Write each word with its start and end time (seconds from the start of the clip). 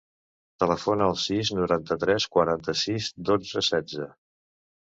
Telefona 0.61 1.09
al 1.11 1.19
sis, 1.23 1.51
noranta-tres, 1.59 2.27
quaranta-sis, 2.37 3.13
dotze, 3.31 3.65
setze. 3.71 4.13